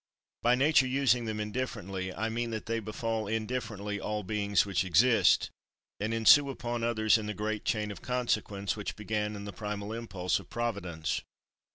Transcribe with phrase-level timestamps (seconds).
[0.41, 5.51] By Nature using them indifferently, I mean that they befall indifferently all beings which exist,
[5.99, 9.93] and ensue upon others in the great chain of consequence which began in the primal
[9.93, 11.21] impulse of Providence.